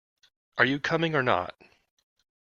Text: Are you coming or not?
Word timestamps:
Are 0.57 0.65
you 0.65 0.79
coming 0.79 1.13
or 1.13 1.21
not? 1.21 1.53